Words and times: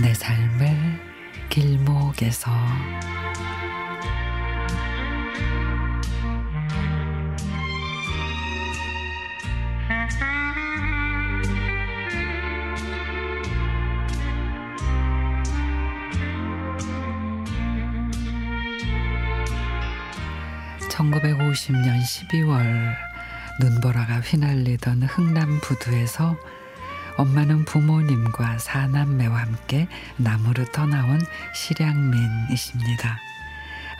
내 0.00 0.14
삶의 0.14 0.76
길목에서. 1.48 2.52
(1950년 20.90 22.00
12월) 22.02 22.94
눈보라가 23.60 24.20
휘날리던 24.20 25.02
흥남 25.02 25.60
부두에서 25.60 26.36
엄마는 27.18 27.64
부모님과 27.64 28.58
사남매와 28.58 29.40
함께 29.40 29.88
남으로 30.16 30.64
떠나온 30.66 31.20
실향민이십니다. 31.52 33.18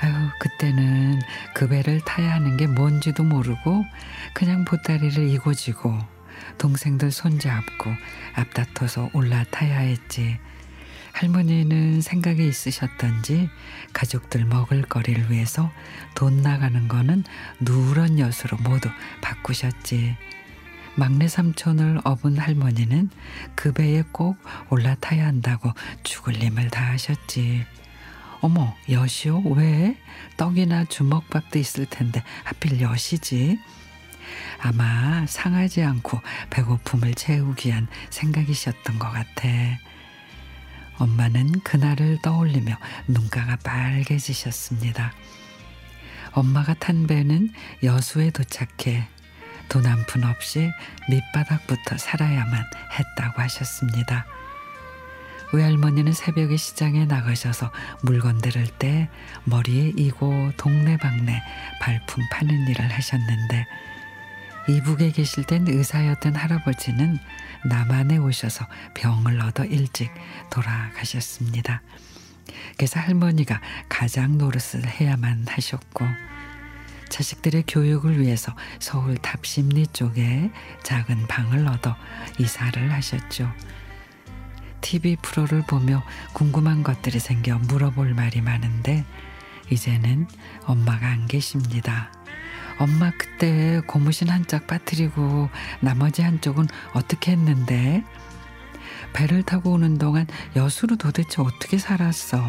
아유, 0.00 0.12
그때는 0.38 1.20
그 1.52 1.66
배를 1.68 2.00
타야 2.02 2.34
하는 2.34 2.56
게 2.56 2.68
뭔지도 2.68 3.24
모르고 3.24 3.84
그냥 4.32 4.64
보따리를 4.64 5.28
이고 5.30 5.52
지고 5.52 5.98
동생들 6.58 7.10
손잡고 7.10 7.90
앞다퉈서 8.34 9.10
올라타야 9.12 9.80
했지. 9.80 10.38
할머니는 11.12 12.00
생각이 12.00 12.46
있으셨던지 12.46 13.50
가족들 13.92 14.44
먹을 14.44 14.82
거리를 14.82 15.32
위해서 15.32 15.72
돈 16.14 16.42
나가는 16.42 16.86
거는 16.86 17.24
누런 17.58 18.20
엿으로 18.20 18.56
모두 18.62 18.88
바꾸셨지. 19.20 20.16
막내 20.98 21.28
삼촌을 21.28 22.00
업은 22.02 22.38
할머니는 22.38 23.10
그 23.54 23.72
배에 23.72 24.02
꼭 24.10 24.36
올라타야 24.68 25.24
한다고 25.24 25.72
죽을 26.02 26.34
힘을 26.34 26.70
다하셨지. 26.70 27.64
어머, 28.40 28.74
여시오? 28.90 29.38
왜? 29.54 29.96
떡이나 30.36 30.86
주먹밥도 30.86 31.60
있을 31.60 31.86
텐데 31.86 32.24
하필 32.42 32.80
여시지? 32.80 33.60
아마 34.60 35.24
상하지 35.26 35.84
않고 35.84 36.20
배고픔을 36.50 37.14
채우기 37.14 37.68
위한 37.68 37.86
생각이셨던 38.10 38.98
것 38.98 39.08
같아. 39.12 39.48
엄마는 40.98 41.60
그날을 41.60 42.18
떠올리며 42.22 42.76
눈가가 43.06 43.54
빨개지셨습니다. 43.62 45.12
엄마가 46.32 46.74
탄 46.74 47.06
배는 47.06 47.52
여수에 47.84 48.30
도착해 48.30 49.06
돈한푼 49.68 50.24
없이 50.24 50.72
밑바닥부터 51.08 51.98
살아야만 51.98 52.64
했다고 52.98 53.42
하셨습니다. 53.42 54.26
외할머니는 55.52 56.12
새벽에 56.12 56.56
시장에 56.56 57.06
나가셔서 57.06 57.70
물건 58.02 58.38
들을 58.38 58.66
때 58.66 59.08
머리에 59.44 59.92
이고 59.96 60.52
동네방네 60.56 61.42
발품 61.80 62.24
파는 62.30 62.68
일을 62.68 62.92
하셨는데 62.92 63.66
이북에 64.68 65.12
계실 65.12 65.44
땐 65.44 65.64
의사였던 65.66 66.36
할아버지는 66.36 67.18
남한에 67.64 68.18
오셔서 68.18 68.66
병을 68.94 69.40
얻어 69.40 69.64
일찍 69.64 70.12
돌아가셨습니다. 70.50 71.80
그래서 72.76 73.00
할머니가 73.00 73.60
가장 73.88 74.36
노릇을 74.36 74.86
해야만 74.86 75.46
하셨고 75.48 76.06
자식들의 77.08 77.64
교육을 77.66 78.20
위해서 78.20 78.54
서울 78.80 79.16
답심리 79.18 79.86
쪽에 79.88 80.50
작은 80.82 81.26
방을 81.26 81.66
얻어 81.66 81.96
이사를 82.38 82.92
하셨죠. 82.92 83.50
TV 84.80 85.16
프로를 85.22 85.62
보며 85.66 86.02
궁금한 86.32 86.82
것들이 86.82 87.18
생겨 87.18 87.58
물어볼 87.58 88.14
말이 88.14 88.40
많은데 88.40 89.04
이제는 89.70 90.26
엄마가 90.64 91.06
안 91.08 91.26
계십니다. 91.26 92.12
엄마 92.78 93.10
그때 93.18 93.80
고무신 93.86 94.28
한 94.30 94.46
짝 94.46 94.66
빠뜨리고 94.66 95.50
나머지 95.80 96.22
한쪽은 96.22 96.68
어떻게 96.94 97.32
했는데? 97.32 98.04
배를 99.12 99.42
타고 99.42 99.72
오는 99.72 99.98
동안 99.98 100.26
여수로 100.56 100.96
도대체 100.96 101.42
어떻게 101.42 101.76
살았어? 101.76 102.40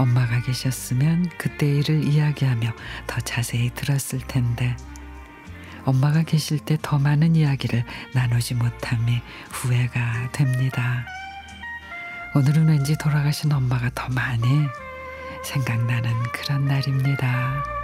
엄마가 0.00 0.40
계셨으면 0.40 1.28
그때 1.36 1.66
일을 1.66 2.04
이야기하며 2.04 2.72
더 3.06 3.20
자세히 3.20 3.70
들었을 3.74 4.20
텐데 4.20 4.74
엄마가 5.84 6.22
계실 6.22 6.58
때 6.58 6.78
더 6.80 6.98
많은 6.98 7.36
이야기를 7.36 7.84
나누지 8.14 8.54
못함이 8.54 9.20
후회가 9.50 10.32
됩니다. 10.32 11.04
오늘은 12.34 12.68
왠지 12.68 12.96
돌아가신 12.96 13.52
엄마가 13.52 13.90
더 13.94 14.08
많이 14.08 14.66
생각나는 15.44 16.10
그런 16.32 16.64
날입니다. 16.64 17.79